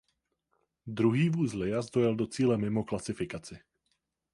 Druhý 0.87 1.29
vůz 1.29 1.53
Liaz 1.53 1.89
dojel 1.91 2.15
do 2.15 2.27
cíle 2.27 2.57
mimo 2.57 2.83
klasifikaci. 2.83 3.55